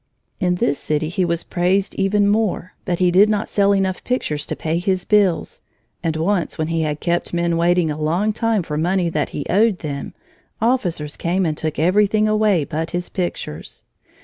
[0.39, 4.47] In this city he was praised even more, but he did not sell enough pictures
[4.47, 5.61] to pay his bills,
[6.01, 9.45] and once, when he had kept men waiting a long time for money that he
[9.47, 10.15] owed them,
[10.59, 13.83] officers came and took everything away but his pictures.